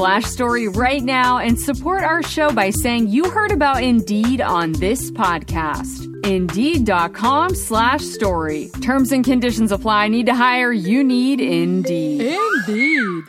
story 0.00 0.66
right 0.66 1.02
now 1.02 1.38
and 1.38 1.58
support 1.58 2.02
our 2.02 2.22
show 2.22 2.50
by 2.50 2.70
saying 2.70 3.08
you 3.08 3.28
heard 3.28 3.52
about 3.52 3.82
Indeed 3.82 4.40
on 4.40 4.72
this 4.72 5.10
podcast. 5.10 6.06
Indeed.com 6.26 7.54
slash 7.54 8.00
story. 8.00 8.70
Terms 8.80 9.12
and 9.12 9.22
conditions 9.22 9.72
apply. 9.72 10.08
Need 10.08 10.24
to 10.26 10.34
hire? 10.34 10.72
You 10.72 11.04
need 11.04 11.40
Indeed. 11.42 12.22
Indeed. 12.66 13.24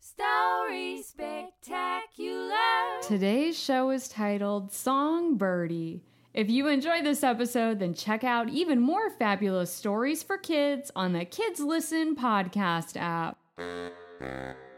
Story 0.00 1.02
Spectacular. 1.02 2.56
Today's 3.02 3.56
show 3.56 3.90
is 3.90 4.08
titled 4.08 4.72
Song 4.72 5.36
Birdie. 5.36 6.02
If 6.34 6.50
you 6.50 6.66
enjoyed 6.66 7.04
this 7.04 7.22
episode, 7.22 7.78
then 7.78 7.94
check 7.94 8.24
out 8.24 8.48
even 8.48 8.80
more 8.80 9.10
fabulous 9.10 9.72
stories 9.72 10.24
for 10.24 10.38
kids 10.38 10.90
on 10.96 11.12
the 11.12 11.24
Kids 11.24 11.60
Listen 11.60 12.16
podcast 12.16 12.96
app. 12.96 13.38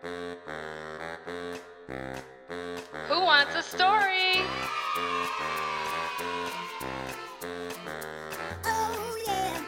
Who 0.03 0.08
wants 3.20 3.55
a 3.55 3.62
story? 3.62 4.42
Oh 8.64 9.17
yeah. 9.25 9.62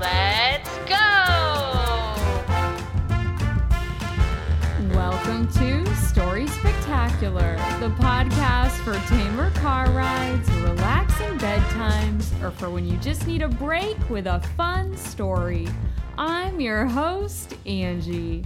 Let's 0.00 0.78
go! 0.88 1.06
Welcome 4.96 5.46
to 5.52 5.86
Story 5.94 6.48
Spectacular, 6.92 7.56
the 7.80 7.88
podcast 8.02 8.72
for 8.84 8.92
tamer 9.08 9.50
car 9.52 9.90
rides, 9.92 10.46
relaxing 10.56 11.38
bedtimes, 11.38 12.42
or 12.42 12.50
for 12.50 12.68
when 12.68 12.86
you 12.86 12.98
just 12.98 13.26
need 13.26 13.40
a 13.40 13.48
break 13.48 13.96
with 14.10 14.26
a 14.26 14.40
fun 14.58 14.94
story. 14.98 15.66
I'm 16.18 16.60
your 16.60 16.84
host, 16.84 17.56
Angie. 17.64 18.44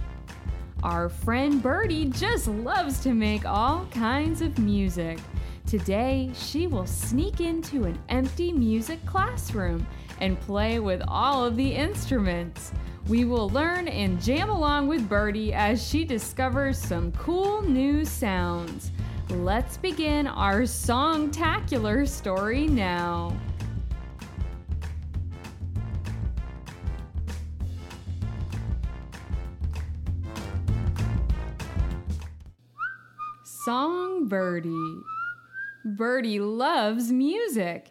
Our 0.81 1.09
friend 1.09 1.61
Birdie 1.61 2.05
just 2.05 2.47
loves 2.47 3.01
to 3.01 3.13
make 3.13 3.45
all 3.45 3.85
kinds 3.91 4.41
of 4.41 4.57
music. 4.59 5.19
Today, 5.65 6.31
she 6.33 6.67
will 6.67 6.87
sneak 6.87 7.41
into 7.41 7.83
an 7.83 7.99
empty 8.07 8.53
music 8.53 9.05
classroom 9.05 9.85
and 10.21 10.39
play 10.39 10.79
with 10.79 11.01
all 11.09 11.43
of 11.43 11.57
the 11.57 11.73
instruments. 11.73 12.71
We 13.07 13.23
will 13.23 13.47
learn 13.49 13.87
and 13.87 14.21
jam 14.21 14.49
along 14.49 14.89
with 14.89 15.07
Birdie 15.07 15.53
as 15.53 15.81
she 15.81 16.03
discovers 16.03 16.77
some 16.77 17.13
cool 17.13 17.61
new 17.61 18.03
sounds. 18.03 18.91
Let's 19.29 19.77
begin 19.77 20.27
our 20.27 20.63
songtacular 20.63 22.05
story 22.05 22.67
now. 22.67 23.33
Song 33.45 34.27
Birdie. 34.27 35.01
Birdie 35.85 36.41
loves 36.41 37.09
music. 37.09 37.89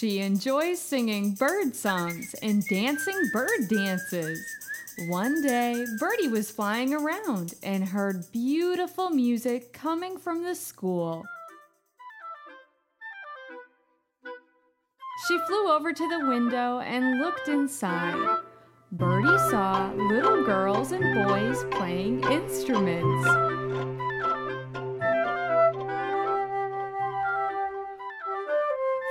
She 0.00 0.20
enjoys 0.20 0.80
singing 0.80 1.34
bird 1.34 1.76
songs 1.76 2.34
and 2.40 2.66
dancing 2.68 3.20
bird 3.34 3.68
dances. 3.68 4.42
One 5.10 5.42
day, 5.42 5.84
Birdie 5.98 6.28
was 6.28 6.50
flying 6.50 6.94
around 6.94 7.52
and 7.62 7.84
heard 7.84 8.24
beautiful 8.32 9.10
music 9.10 9.74
coming 9.74 10.16
from 10.16 10.42
the 10.42 10.54
school. 10.54 11.22
She 15.28 15.38
flew 15.46 15.70
over 15.70 15.92
to 15.92 16.08
the 16.08 16.28
window 16.28 16.80
and 16.80 17.20
looked 17.20 17.48
inside. 17.48 18.38
Birdie 18.92 19.50
saw 19.50 19.92
little 19.92 20.46
girls 20.46 20.92
and 20.92 21.28
boys 21.28 21.62
playing 21.72 22.24
instruments. 22.24 23.59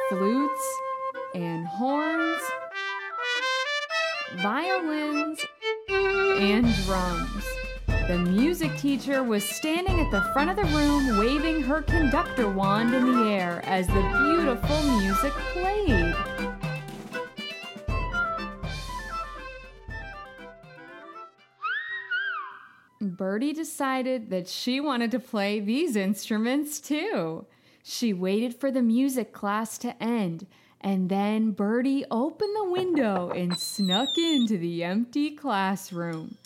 Flutes 0.10 0.80
and 1.36 1.68
horns, 1.68 2.42
violins, 4.38 5.40
and 5.88 6.66
drums. 6.86 7.46
The 8.08 8.18
music 8.18 8.76
teacher 8.76 9.22
was 9.22 9.44
standing 9.44 10.00
at 10.00 10.10
the 10.10 10.22
front 10.34 10.50
of 10.50 10.56
the 10.56 10.64
room 10.76 11.20
waving 11.20 11.62
her 11.62 11.84
conductor 11.84 12.50
wand 12.50 12.96
in 12.96 13.06
the 13.06 13.30
air 13.30 13.62
as 13.66 13.86
the 13.86 14.02
beautiful 14.26 14.82
music 14.98 15.32
played. 15.54 16.16
Birdie 23.00 23.54
decided 23.54 24.32
that 24.32 24.48
she 24.48 24.80
wanted 24.80 25.12
to 25.12 25.20
play 25.20 25.60
these 25.60 25.96
instruments 25.96 26.80
too. 26.80 27.46
She 27.92 28.14
waited 28.14 28.54
for 28.54 28.70
the 28.70 28.84
music 28.84 29.34
class 29.34 29.80
to 29.80 30.02
end, 30.02 30.46
and 30.80 31.10
then 31.10 31.54
Birdie 31.54 32.06
opened 32.12 32.56
the 32.56 32.70
window 32.70 33.32
and 33.32 33.58
snuck 33.58 34.16
into 34.16 34.60
the 34.60 34.84
empty 34.84 35.32
classroom. 35.32 36.38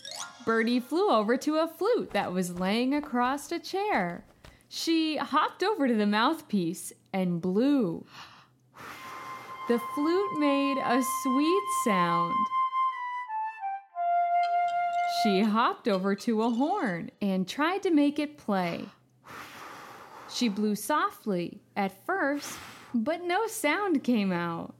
Birdie 0.46 0.80
flew 0.80 1.10
over 1.10 1.36
to 1.36 1.56
a 1.56 1.68
flute 1.68 2.12
that 2.12 2.32
was 2.32 2.58
laying 2.58 2.94
across 2.94 3.52
a 3.52 3.58
chair. 3.58 4.24
She 4.70 5.18
hopped 5.18 5.62
over 5.62 5.86
to 5.86 5.94
the 5.94 6.06
mouthpiece 6.06 6.94
and 7.12 7.42
blew. 7.42 8.06
The 9.68 9.78
flute 9.94 10.38
made 10.38 10.78
a 10.78 11.02
sweet 11.24 11.62
sound. 11.84 12.34
She 15.22 15.42
hopped 15.42 15.88
over 15.88 16.14
to 16.14 16.42
a 16.42 16.48
horn 16.48 17.10
and 17.20 17.46
tried 17.46 17.82
to 17.82 17.90
make 17.90 18.18
it 18.18 18.38
play. 18.38 18.86
She 20.34 20.48
blew 20.48 20.74
softly 20.74 21.60
at 21.76 22.04
first, 22.04 22.58
but 22.92 23.22
no 23.22 23.46
sound 23.46 24.02
came 24.02 24.32
out. 24.32 24.74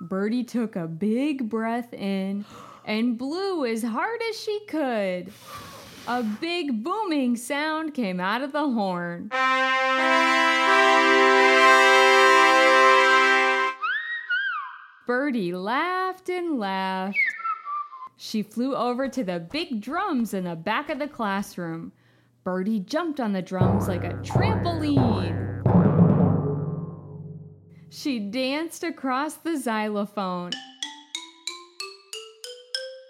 Birdie 0.00 0.42
took 0.42 0.74
a 0.74 0.88
big 0.88 1.48
breath 1.48 1.94
in 1.94 2.44
and 2.84 3.16
blew 3.16 3.64
as 3.64 3.84
hard 3.84 4.20
as 4.28 4.40
she 4.40 4.58
could. 4.66 5.32
A 6.08 6.24
big 6.24 6.82
booming 6.82 7.36
sound 7.36 7.94
came 7.94 8.18
out 8.18 8.42
of 8.42 8.50
the 8.50 8.68
horn. 8.70 9.28
Birdie 15.06 15.54
laughed 15.54 16.28
and 16.28 16.58
laughed. 16.58 17.16
She 18.16 18.42
flew 18.42 18.74
over 18.74 19.06
to 19.08 19.22
the 19.22 19.38
big 19.38 19.80
drums 19.80 20.34
in 20.34 20.42
the 20.42 20.56
back 20.56 20.90
of 20.90 20.98
the 20.98 21.06
classroom. 21.06 21.92
Birdie 22.44 22.80
jumped 22.80 23.20
on 23.20 23.32
the 23.32 23.42
drums 23.42 23.88
like 23.88 24.04
a 24.04 24.14
trampoline. 24.14 25.62
She 27.90 28.18
danced 28.18 28.84
across 28.84 29.34
the 29.34 29.56
xylophone 29.56 30.52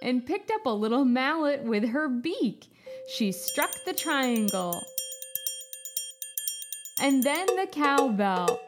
and 0.03 0.25
picked 0.25 0.51
up 0.51 0.67
a 0.67 0.71
little 0.71 1.05
mallet 1.05 1.63
with 1.65 1.89
her 1.89 2.09
beak. 2.09 2.67
She 3.09 3.33
struck 3.33 3.71
the 3.87 3.95
triangle 3.95 4.81
and 7.01 7.23
then 7.23 7.47
the 7.57 7.67
cowbell. 7.71 8.61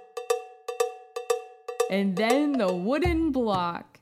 and 1.91 2.17
then 2.17 2.53
the 2.53 2.73
wooden 2.73 3.33
block. 3.33 3.99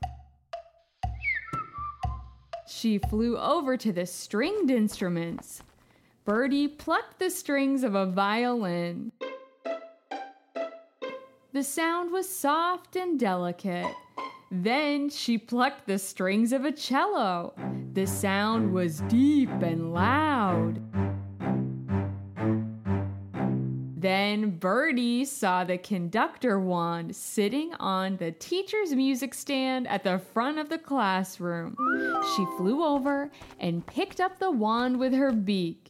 She 2.67 2.99
flew 2.99 3.37
over 3.37 3.77
to 3.77 3.91
the 3.91 4.05
stringed 4.05 4.69
instruments. 4.69 5.63
Birdie 6.25 6.67
plucked 6.67 7.19
the 7.19 7.29
strings 7.29 7.83
of 7.83 7.95
a 7.95 8.05
violin. 8.05 9.11
The 11.51 11.63
sound 11.63 12.11
was 12.11 12.29
soft 12.29 12.95
and 12.95 13.19
delicate. 13.19 13.93
Then 14.51 15.09
she 15.09 15.37
plucked 15.37 15.87
the 15.87 15.97
strings 15.97 16.53
of 16.53 16.65
a 16.65 16.71
cello. 16.71 17.53
The 17.93 18.05
sound 18.05 18.73
was 18.73 19.01
deep 19.01 19.49
and 19.61 19.93
loud. 19.93 20.81
Then 23.99 24.51
Birdie 24.51 25.25
saw 25.25 25.63
the 25.65 25.77
conductor 25.77 26.59
wand 26.59 27.15
sitting 27.15 27.73
on 27.79 28.15
the 28.17 28.31
teacher's 28.31 28.95
music 28.95 29.33
stand 29.33 29.87
at 29.87 30.03
the 30.03 30.19
front 30.19 30.57
of 30.57 30.69
the 30.69 30.77
classroom. 30.77 31.75
She 32.35 32.45
flew 32.57 32.83
over 32.83 33.29
and 33.59 33.85
picked 33.85 34.21
up 34.21 34.39
the 34.39 34.51
wand 34.51 34.99
with 34.99 35.13
her 35.13 35.31
beak. 35.31 35.88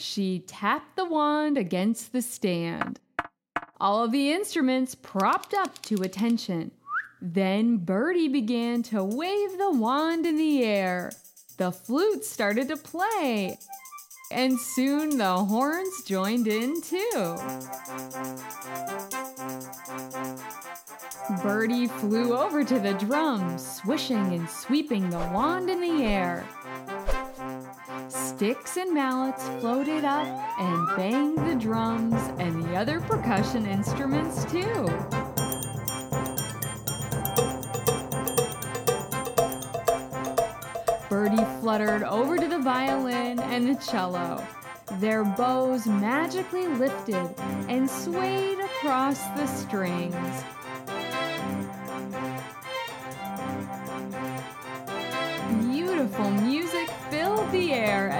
She 0.00 0.38
tapped 0.46 0.94
the 0.94 1.04
wand 1.04 1.58
against 1.58 2.12
the 2.12 2.22
stand. 2.22 3.00
All 3.80 4.04
of 4.04 4.12
the 4.12 4.30
instruments 4.30 4.94
propped 4.94 5.52
up 5.54 5.82
to 5.82 6.02
attention. 6.02 6.70
Then 7.20 7.78
Birdie 7.78 8.28
began 8.28 8.84
to 8.84 9.02
wave 9.02 9.58
the 9.58 9.72
wand 9.72 10.24
in 10.24 10.36
the 10.36 10.62
air. 10.62 11.10
The 11.56 11.72
flute 11.72 12.24
started 12.24 12.68
to 12.68 12.76
play, 12.76 13.58
and 14.30 14.60
soon 14.60 15.18
the 15.18 15.38
horns 15.38 16.04
joined 16.04 16.46
in 16.46 16.80
too. 16.80 17.36
Birdie 21.42 21.88
flew 21.88 22.36
over 22.36 22.62
to 22.62 22.78
the 22.78 22.94
drums, 22.94 23.80
swishing 23.82 24.32
and 24.32 24.48
sweeping 24.48 25.10
the 25.10 25.18
wand 25.18 25.68
in 25.68 25.80
the 25.80 26.04
air. 26.04 26.46
Sticks 28.38 28.76
and 28.76 28.94
mallets 28.94 29.42
floated 29.58 30.04
up 30.04 30.28
and 30.60 30.96
banged 30.96 31.38
the 31.38 31.56
drums 31.56 32.14
and 32.38 32.62
the 32.62 32.76
other 32.76 33.00
percussion 33.00 33.66
instruments 33.66 34.44
too. 34.44 34.86
Birdie 41.10 41.44
fluttered 41.60 42.04
over 42.04 42.38
to 42.38 42.46
the 42.46 42.60
violin 42.60 43.40
and 43.40 43.68
the 43.68 43.74
cello. 43.84 44.46
Their 45.00 45.24
bows 45.24 45.86
magically 45.86 46.68
lifted 46.68 47.34
and 47.68 47.90
swayed 47.90 48.60
across 48.60 49.18
the 49.30 49.48
strings. 49.48 50.44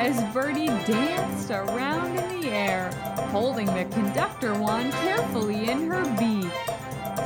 As 0.08 0.32
Birdie 0.32 0.68
danced 0.86 1.50
around 1.50 2.16
in 2.16 2.40
the 2.40 2.48
air, 2.48 2.90
holding 3.30 3.66
the 3.66 3.84
conductor 3.92 4.54
wand 4.54 4.90
carefully 4.92 5.68
in 5.68 5.86
her 5.86 6.02
beak. 6.16 6.50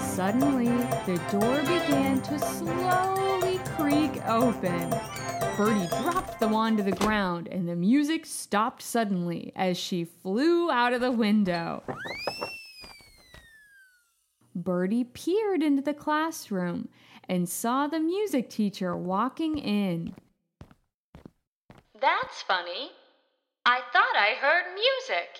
Suddenly, 0.00 0.66
the 1.06 1.20
door 1.30 1.60
began 1.60 2.20
to 2.22 2.40
slowly 2.40 3.58
creak 3.76 4.20
open. 4.26 4.90
Birdie 5.56 5.86
dropped 6.02 6.40
the 6.40 6.48
wand 6.48 6.78
to 6.78 6.82
the 6.82 6.90
ground, 6.90 7.46
and 7.46 7.68
the 7.68 7.76
music 7.76 8.26
stopped 8.26 8.82
suddenly 8.82 9.52
as 9.54 9.78
she 9.78 10.02
flew 10.04 10.68
out 10.68 10.92
of 10.92 11.00
the 11.00 11.12
window. 11.12 11.84
Birdie 14.56 15.04
peered 15.04 15.62
into 15.62 15.82
the 15.82 15.94
classroom 15.94 16.88
and 17.28 17.48
saw 17.48 17.86
the 17.86 18.00
music 18.00 18.50
teacher 18.50 18.96
walking 18.96 19.56
in. 19.56 20.16
That's 22.02 22.42
funny. 22.42 22.90
I 23.64 23.78
thought 23.92 24.16
I 24.16 24.34
heard 24.40 24.74
music. 24.74 25.38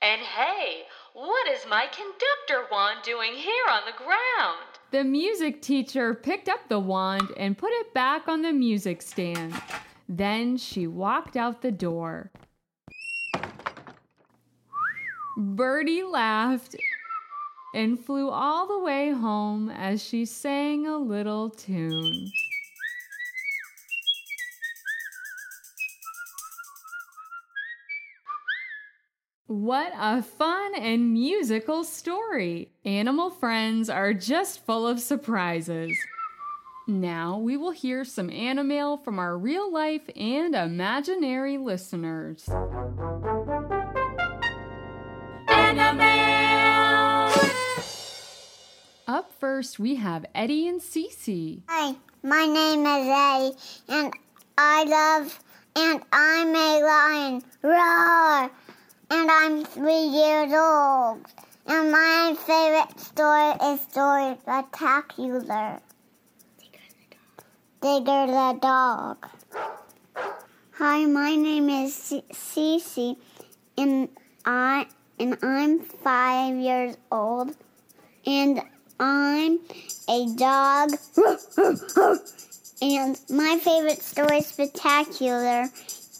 And 0.00 0.22
hey, 0.22 0.84
what 1.12 1.46
is 1.46 1.66
my 1.68 1.88
conductor 1.88 2.66
wand 2.72 3.00
doing 3.04 3.34
here 3.34 3.66
on 3.70 3.82
the 3.84 4.02
ground? 4.02 4.64
The 4.92 5.04
music 5.04 5.60
teacher 5.60 6.14
picked 6.14 6.48
up 6.48 6.70
the 6.70 6.80
wand 6.80 7.28
and 7.36 7.58
put 7.58 7.72
it 7.72 7.92
back 7.92 8.28
on 8.28 8.40
the 8.40 8.52
music 8.54 9.02
stand. 9.02 9.52
Then 10.08 10.56
she 10.56 10.86
walked 10.86 11.36
out 11.36 11.60
the 11.60 11.70
door. 11.70 12.32
Birdie 15.36 16.02
laughed 16.02 16.76
and 17.74 18.02
flew 18.02 18.30
all 18.30 18.66
the 18.66 18.80
way 18.80 19.10
home 19.10 19.68
as 19.68 20.02
she 20.02 20.24
sang 20.24 20.86
a 20.86 20.96
little 20.96 21.50
tune. 21.50 22.32
What 29.50 29.92
a 29.98 30.22
fun 30.22 30.76
and 30.76 31.12
musical 31.12 31.82
story! 31.82 32.70
Animal 32.84 33.30
friends 33.30 33.90
are 33.90 34.14
just 34.14 34.64
full 34.64 34.86
of 34.86 35.00
surprises. 35.00 35.90
Now 36.86 37.36
we 37.36 37.56
will 37.56 37.72
hear 37.72 38.04
some 38.04 38.28
Animail 38.28 39.02
from 39.02 39.18
our 39.18 39.36
real 39.36 39.72
life 39.72 40.08
and 40.14 40.54
imaginary 40.54 41.58
listeners. 41.58 42.48
Up 49.08 49.32
first, 49.40 49.80
we 49.80 49.96
have 49.96 50.26
Eddie 50.32 50.68
and 50.68 50.80
Cece. 50.80 51.62
Hi, 51.68 51.96
my 52.22 52.46
name 52.46 52.86
is 52.86 53.08
Eddie, 53.08 53.56
and 53.88 54.14
I 54.56 54.84
love, 54.84 55.40
and 55.74 56.02
I'm 56.12 56.54
a 56.54 56.80
lion. 56.84 57.42
Roar! 57.64 58.50
And 59.12 59.28
I'm 59.28 59.64
three 59.64 60.04
years 60.04 60.52
old. 60.52 61.26
And 61.66 61.90
my 61.90 62.36
favorite 62.46 63.00
story 63.00 63.72
is 63.72 63.80
Story 63.80 64.36
Spectacular. 64.40 65.80
Digger 67.82 68.26
the 68.28 68.58
dog. 68.62 69.26
Hi, 70.74 71.06
my 71.06 71.34
name 71.34 71.68
is 71.70 72.14
Cece, 72.30 73.16
and 73.76 74.08
I 74.44 74.86
and 75.18 75.36
I'm 75.42 75.80
five 75.80 76.54
years 76.54 76.96
old, 77.10 77.56
and 78.24 78.62
I'm 79.00 79.58
a 80.08 80.26
dog. 80.36 80.90
and 82.80 83.20
my 83.28 83.58
favorite 83.60 84.02
story 84.02 84.42
spectacular 84.42 85.68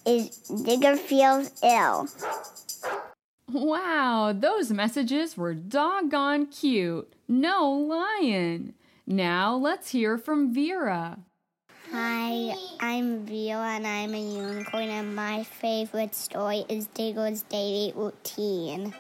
is 0.04 0.38
Digger 0.64 0.96
feels 0.96 1.52
ill. 1.62 2.08
Wow, 3.52 4.32
those 4.32 4.70
messages 4.70 5.36
were 5.36 5.54
doggone 5.54 6.46
cute. 6.46 7.12
No 7.26 7.72
lion. 7.72 8.74
Now 9.08 9.56
let's 9.56 9.90
hear 9.90 10.18
from 10.18 10.54
Vera. 10.54 11.18
Hi, 11.90 12.54
I'm 12.78 13.26
Vera 13.26 13.74
and 13.74 13.84
I'm 13.84 14.14
a 14.14 14.20
unicorn 14.20 14.88
and 14.88 15.16
my 15.16 15.42
favorite 15.42 16.14
story 16.14 16.64
is 16.68 16.86
Digger's 16.86 17.42
daily 17.42 17.92
routine. 17.96 18.94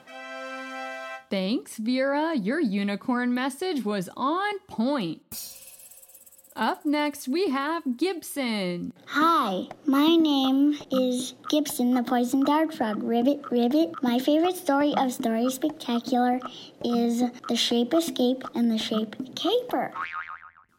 Thanks, 1.30 1.76
Vera. 1.76 2.34
Your 2.34 2.58
unicorn 2.58 3.32
message 3.32 3.84
was 3.84 4.08
on 4.16 4.58
point. 4.66 5.59
Up 6.56 6.84
next, 6.84 7.28
we 7.28 7.48
have 7.48 7.96
Gibson. 7.96 8.92
Hi, 9.06 9.68
my 9.86 10.16
name 10.16 10.76
is 10.90 11.34
Gibson, 11.48 11.94
the 11.94 12.02
poison 12.02 12.44
dart 12.44 12.74
frog. 12.74 13.02
Ribbit, 13.04 13.50
ribbit. 13.52 13.92
My 14.02 14.18
favorite 14.18 14.56
story 14.56 14.92
of 14.96 15.12
Story 15.12 15.48
Spectacular 15.48 16.40
is 16.84 17.22
The 17.48 17.56
Shape 17.56 17.94
Escape 17.94 18.42
and 18.56 18.70
The 18.70 18.78
Shape 18.78 19.14
Caper. 19.36 19.92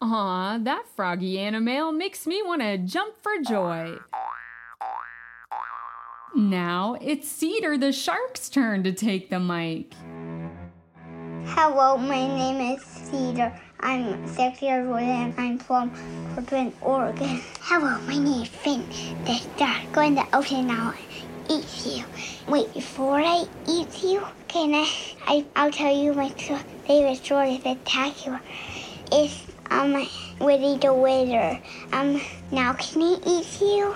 Aw, 0.01 0.57
that 0.57 0.87
froggy 0.93 1.39
animal 1.39 1.93
makes 1.93 2.27
me 2.27 2.43
want 2.43 2.61
to 2.61 2.77
jump 2.77 3.15
for 3.21 3.37
joy. 3.41 3.97
Now 6.35 6.97
it's 6.99 7.29
Cedar 7.29 7.77
the 7.77 7.93
shark's 7.93 8.49
turn 8.49 8.83
to 8.83 8.91
take 8.91 9.29
the 9.29 9.39
mic. 9.39 9.93
Hello, 11.45 11.97
my 11.97 12.27
name 12.27 12.75
is 12.75 12.83
Cedar. 12.83 13.57
I'm 13.83 14.27
six 14.27 14.61
years 14.61 14.87
old 14.87 14.99
and 14.99 15.33
I'm 15.37 15.57
from 15.57 15.91
Portland, 16.35 16.73
Oregon. 16.81 17.41
Hello, 17.61 17.99
my 18.01 18.17
name 18.17 18.43
is 18.43 18.47
Finn. 18.47 18.87
The 19.25 19.41
shark 19.57 19.91
going 19.91 20.15
to 20.15 20.23
the 20.23 20.37
ocean 20.37 20.67
now 20.67 20.93
eat 21.49 21.85
you. 21.85 22.03
Wait, 22.47 22.71
before 22.73 23.19
I 23.19 23.45
eat 23.67 24.03
you, 24.03 24.21
can 24.47 24.73
I, 24.75 24.87
I 25.25 25.45
I'll 25.55 25.71
tell 25.71 25.95
you 25.95 26.13
my 26.13 26.29
favorite 26.29 27.17
story 27.17 27.57
spectacular. 27.57 28.39
It's 29.11 29.47
um 29.71 30.07
Witty 30.39 30.77
the 30.77 30.93
Wizard. 30.93 31.61
Um 31.91 32.21
now 32.51 32.73
can 32.73 33.01
he 33.01 33.13
eat 33.25 33.61
you? 33.61 33.95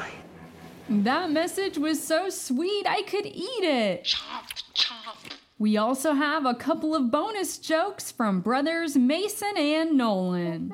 That 0.89 1.29
message 1.29 1.77
was 1.77 2.03
so 2.03 2.29
sweet 2.29 2.87
I 2.87 3.03
could 3.03 3.25
eat 3.25 3.63
it. 3.63 4.03
Chomp, 4.03 4.63
chomp. 4.73 5.44
We 5.57 5.77
also 5.77 6.11
have 6.11 6.45
a 6.45 6.53
couple 6.53 6.93
of 6.93 7.09
bonus 7.09 7.57
jokes 7.57 8.11
from 8.11 8.41
brothers 8.41 8.97
Mason 8.97 9.57
and 9.57 9.97
Nolan. 9.97 10.73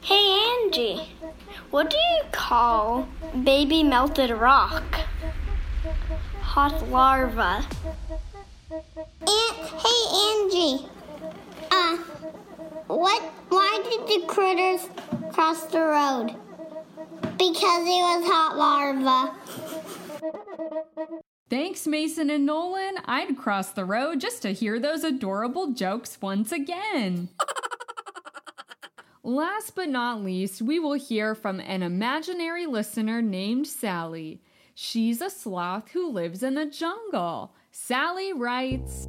Hey 0.00 0.38
Angie, 0.64 1.06
what 1.70 1.90
do 1.90 1.98
you 1.98 2.22
call 2.32 3.06
baby 3.44 3.82
melted 3.82 4.30
rock? 4.30 4.84
Hot 6.40 6.88
larva. 6.88 7.66
Aunt, 8.70 9.58
hey 9.84 10.02
Angie. 10.30 10.88
Uh, 11.70 11.98
what? 12.86 13.22
Why 13.50 13.82
did 13.84 14.06
the 14.06 14.26
critters 14.26 14.88
cross 15.34 15.66
the 15.66 15.80
road? 15.80 16.34
Because 17.36 17.84
it 17.86 18.00
was 18.00 18.24
hot 18.26 18.56
larva. 18.56 19.36
Thanks, 21.52 21.86
Mason 21.86 22.30
and 22.30 22.46
Nolan. 22.46 22.94
I'd 23.04 23.36
cross 23.36 23.72
the 23.72 23.84
road 23.84 24.22
just 24.22 24.40
to 24.40 24.54
hear 24.54 24.80
those 24.80 25.04
adorable 25.04 25.72
jokes 25.74 26.16
once 26.22 26.50
again. 26.50 27.28
Last 29.22 29.74
but 29.74 29.90
not 29.90 30.24
least, 30.24 30.62
we 30.62 30.78
will 30.78 30.94
hear 30.94 31.34
from 31.34 31.60
an 31.60 31.82
imaginary 31.82 32.64
listener 32.64 33.20
named 33.20 33.66
Sally. 33.66 34.40
She's 34.74 35.20
a 35.20 35.28
sloth 35.28 35.90
who 35.90 36.10
lives 36.10 36.42
in 36.42 36.54
the 36.54 36.64
jungle. 36.64 37.52
Sally 37.70 38.32
writes 38.32 39.08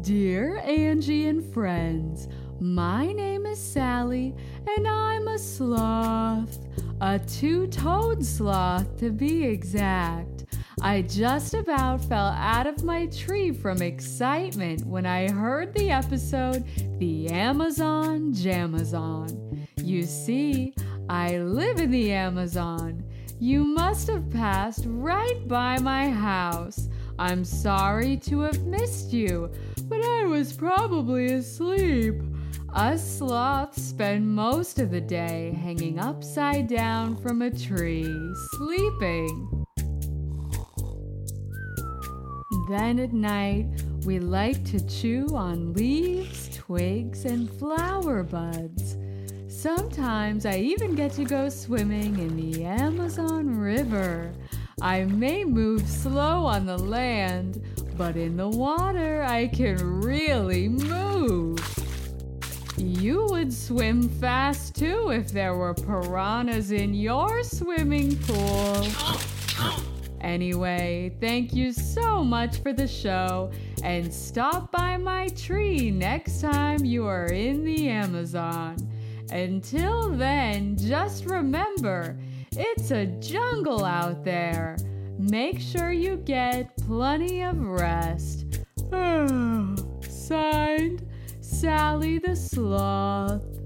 Dear 0.00 0.56
Angie 0.64 1.28
and 1.28 1.54
friends, 1.54 2.26
my 2.58 3.12
name 3.12 3.46
is 3.46 3.62
Sally 3.62 4.34
and 4.66 4.88
I'm 4.88 5.28
a 5.28 5.38
sloth. 5.38 6.58
A 7.00 7.20
two 7.20 7.68
toed 7.68 8.26
sloth 8.26 8.96
to 8.96 9.12
be 9.12 9.44
exact. 9.44 10.47
I 10.80 11.02
just 11.02 11.54
about 11.54 12.04
fell 12.04 12.28
out 12.28 12.66
of 12.66 12.84
my 12.84 13.06
tree 13.06 13.50
from 13.50 13.82
excitement 13.82 14.86
when 14.86 15.06
I 15.06 15.30
heard 15.30 15.74
the 15.74 15.90
episode 15.90 16.64
The 16.98 17.28
Amazon 17.28 18.32
Jamazon. 18.32 19.66
You 19.82 20.04
see, 20.04 20.74
I 21.08 21.38
live 21.38 21.80
in 21.80 21.90
the 21.90 22.12
Amazon. 22.12 23.02
You 23.40 23.64
must 23.64 24.06
have 24.08 24.30
passed 24.30 24.84
right 24.86 25.48
by 25.48 25.78
my 25.80 26.10
house. 26.10 26.88
I'm 27.18 27.44
sorry 27.44 28.16
to 28.18 28.40
have 28.40 28.64
missed 28.64 29.12
you, 29.12 29.50
but 29.84 30.00
I 30.04 30.26
was 30.26 30.52
probably 30.52 31.32
asleep. 31.32 32.14
Us 32.72 33.18
sloths 33.18 33.82
spend 33.82 34.28
most 34.28 34.78
of 34.78 34.90
the 34.90 35.00
day 35.00 35.58
hanging 35.60 35.98
upside 35.98 36.68
down 36.68 37.16
from 37.16 37.42
a 37.42 37.50
tree, 37.50 38.06
sleeping. 38.52 39.57
Then 42.68 42.98
at 42.98 43.14
night, 43.14 43.66
we 44.04 44.18
like 44.18 44.62
to 44.66 44.86
chew 44.86 45.26
on 45.34 45.72
leaves, 45.72 46.54
twigs, 46.54 47.24
and 47.24 47.50
flower 47.50 48.22
buds. 48.22 48.98
Sometimes 49.48 50.44
I 50.44 50.58
even 50.58 50.94
get 50.94 51.12
to 51.12 51.24
go 51.24 51.48
swimming 51.48 52.18
in 52.18 52.36
the 52.36 52.66
Amazon 52.66 53.58
River. 53.58 54.34
I 54.82 55.04
may 55.04 55.44
move 55.44 55.88
slow 55.88 56.44
on 56.44 56.66
the 56.66 56.76
land, 56.76 57.64
but 57.96 58.16
in 58.18 58.36
the 58.36 58.50
water 58.50 59.22
I 59.22 59.46
can 59.46 60.02
really 60.02 60.68
move. 60.68 61.58
You 62.76 63.28
would 63.30 63.50
swim 63.52 64.10
fast 64.10 64.76
too 64.76 65.08
if 65.10 65.32
there 65.32 65.54
were 65.56 65.72
piranhas 65.72 66.70
in 66.70 66.92
your 66.92 67.42
swimming 67.44 68.14
pool. 68.18 68.86
Anyway, 70.20 71.14
thank 71.20 71.52
you 71.52 71.72
so 71.72 72.24
much 72.24 72.58
for 72.58 72.72
the 72.72 72.86
show 72.86 73.50
and 73.82 74.12
stop 74.12 74.72
by 74.72 74.96
my 74.96 75.28
tree 75.28 75.90
next 75.90 76.40
time 76.40 76.84
you 76.84 77.06
are 77.06 77.26
in 77.26 77.64
the 77.64 77.88
Amazon. 77.88 78.76
Until 79.30 80.10
then, 80.10 80.76
just 80.76 81.26
remember 81.26 82.18
it's 82.52 82.90
a 82.90 83.06
jungle 83.06 83.84
out 83.84 84.24
there. 84.24 84.76
Make 85.18 85.60
sure 85.60 85.92
you 85.92 86.16
get 86.16 86.76
plenty 86.78 87.42
of 87.42 87.58
rest. 87.60 88.46
Signed, 90.08 91.06
Sally 91.40 92.18
the 92.18 92.34
Sloth. 92.34 93.57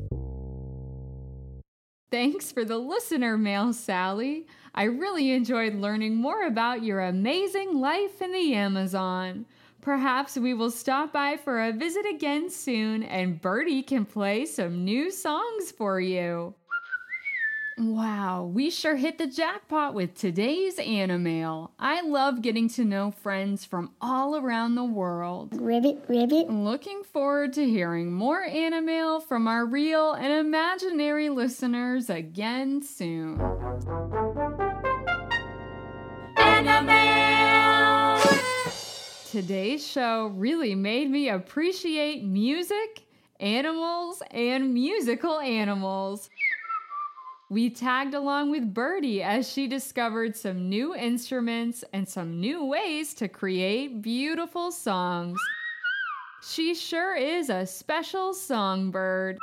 Thanks 2.13 2.53
for 2.53 2.63
the 2.63 2.77
listener 2.77 3.39
mail, 3.39 3.73
Sally. 3.73 4.47
I 4.75 4.83
really 4.83 5.31
enjoyed 5.31 5.77
learning 5.77 6.17
more 6.17 6.43
about 6.43 6.85
your 6.85 7.01
amazing 7.01 7.81
life 7.81 8.21
in 8.21 8.33
the 8.33 8.53
Amazon. 8.53 9.47
Perhaps 9.81 10.37
we 10.37 10.53
will 10.53 10.71
stop 10.71 11.15
by 11.15 11.39
for 11.39 11.65
a 11.65 11.73
visit 11.73 12.05
again 12.05 12.51
soon 12.51 13.03
and 13.03 13.41
Birdie 13.41 13.83
can 13.83 14.05
play 14.05 14.45
some 14.45 14.85
new 14.85 15.11
songs 15.11 15.71
for 15.73 16.01
you. 16.01 16.55
Wow, 17.79 18.51
we 18.53 18.69
sure 18.71 18.97
hit 18.97 19.17
the 19.17 19.27
jackpot 19.27 19.95
with 19.95 20.15
today's 20.15 20.77
Animail. 20.77 21.71
I 21.79 22.03
love 22.03 22.43
getting 22.43 22.69
to 22.71 22.85
know 22.85 23.11
friends 23.11 23.65
from 23.65 23.93
all 23.99 24.37
around 24.37 24.75
the 24.75 24.85
world. 24.85 25.59
Ribbit, 25.59 26.05
ribbit. 26.07 26.51
Looking 26.51 27.03
forward 27.03 27.55
to 27.55 27.65
hearing 27.65 28.13
more 28.13 28.47
Animail 28.47 29.23
from 29.27 29.49
our 29.49 29.65
real 29.65 30.13
and 30.13 30.33
imaginary 30.33 31.31
listeners 31.31 32.11
again 32.11 32.83
soon. 32.83 33.39
Animail! 36.37 38.21
Today's 39.31 39.87
show 39.87 40.27
really 40.37 40.75
made 40.75 41.11
me 41.11 41.31
appreciate 41.31 42.23
music, 42.23 43.07
animals, 43.41 44.23
and 44.31 44.75
musical 44.75 45.41
animals. 45.41 46.29
We 47.53 47.69
tagged 47.69 48.15
along 48.15 48.51
with 48.51 48.73
Birdie 48.73 49.23
as 49.23 49.47
she 49.47 49.67
discovered 49.67 50.35
some 50.39 50.71
new 50.71 50.95
instruments 50.95 51.85
and 51.93 52.09
some 52.09 52.41
new 52.41 52.65
ways 52.65 53.13
to 53.17 53.29
create 53.29 54.01
beautiful 54.01 54.73
songs. 54.73 55.39
She 56.43 56.75
sure 56.75 57.15
is 57.15 57.51
a 57.51 57.67
special 57.67 58.33
songbird. 58.33 59.37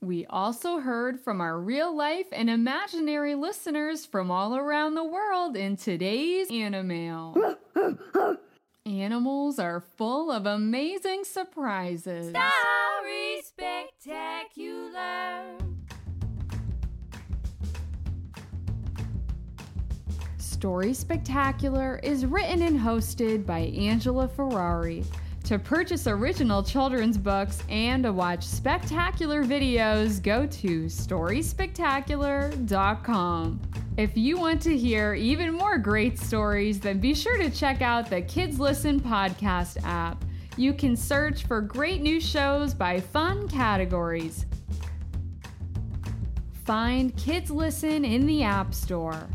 We 0.00 0.26
also 0.26 0.78
heard 0.78 1.18
from 1.18 1.40
our 1.40 1.58
real 1.58 1.92
life 1.92 2.28
and 2.30 2.48
imaginary 2.48 3.34
listeners 3.34 4.06
from 4.06 4.30
all 4.30 4.54
around 4.54 4.94
the 4.94 5.02
world 5.02 5.56
in 5.56 5.76
today's 5.76 6.52
Animail. 6.52 7.56
Animals 8.86 9.58
are 9.58 9.80
full 9.80 10.30
of 10.30 10.46
amazing 10.46 11.24
surprises. 11.24 12.28
Story 12.28 12.85
spectacular. 13.56 15.56
Story 20.36 20.92
Spectacular 20.92 21.98
is 22.02 22.26
written 22.26 22.60
and 22.62 22.78
hosted 22.78 23.46
by 23.46 23.60
Angela 23.60 24.28
Ferrari. 24.28 25.04
To 25.44 25.58
purchase 25.58 26.06
original 26.06 26.62
children's 26.62 27.16
books 27.16 27.62
and 27.70 28.02
to 28.02 28.12
watch 28.12 28.44
spectacular 28.44 29.42
videos, 29.44 30.22
go 30.22 30.44
to 30.46 30.84
StorySpectacular.com. 30.86 33.60
If 33.96 34.14
you 34.16 34.38
want 34.38 34.60
to 34.62 34.76
hear 34.76 35.14
even 35.14 35.54
more 35.54 35.78
great 35.78 36.18
stories, 36.18 36.80
then 36.80 36.98
be 36.98 37.14
sure 37.14 37.38
to 37.38 37.48
check 37.48 37.80
out 37.80 38.10
the 38.10 38.20
Kids 38.22 38.58
Listen 38.60 39.00
podcast 39.00 39.82
app. 39.84 40.25
You 40.58 40.72
can 40.72 40.96
search 40.96 41.44
for 41.44 41.60
great 41.60 42.00
new 42.00 42.18
shows 42.18 42.72
by 42.72 43.00
fun 43.00 43.46
categories. 43.46 44.46
Find 46.64 47.14
Kids 47.16 47.50
Listen 47.50 48.06
in 48.06 48.26
the 48.26 48.42
App 48.42 48.72
Store. 48.72 49.28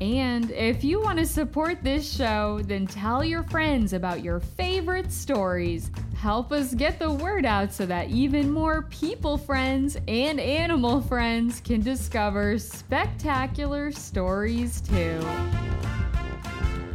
And 0.00 0.50
if 0.52 0.84
you 0.84 1.00
want 1.00 1.18
to 1.18 1.26
support 1.26 1.82
this 1.82 2.08
show, 2.10 2.60
then 2.64 2.86
tell 2.86 3.24
your 3.24 3.42
friends 3.44 3.92
about 3.92 4.22
your 4.22 4.38
favorite 4.38 5.12
stories. 5.12 5.90
Help 6.16 6.52
us 6.52 6.74
get 6.74 7.00
the 7.00 7.12
word 7.12 7.44
out 7.44 7.72
so 7.72 7.84
that 7.86 8.10
even 8.10 8.50
more 8.50 8.82
people 8.82 9.36
friends 9.36 9.96
and 10.06 10.38
animal 10.38 11.00
friends 11.00 11.60
can 11.60 11.80
discover 11.80 12.56
spectacular 12.58 13.90
stories 13.90 14.80
too. 14.80 15.20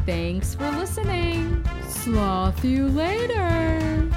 Thanks 0.08 0.56
for 0.56 0.72
listening. 0.72 1.66
Sloth 1.90 2.64
you 2.64 2.88
later. 2.88 4.10